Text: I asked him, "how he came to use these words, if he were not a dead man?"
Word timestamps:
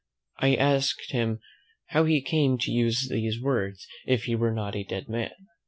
I 0.39 0.55
asked 0.55 1.11
him, 1.11 1.41
"how 1.89 2.05
he 2.05 2.23
came 2.23 2.57
to 2.57 2.71
use 2.71 3.07
these 3.07 3.39
words, 3.39 3.85
if 4.07 4.23
he 4.23 4.33
were 4.33 4.49
not 4.51 4.75
a 4.75 4.83
dead 4.83 5.07
man?" 5.07 5.29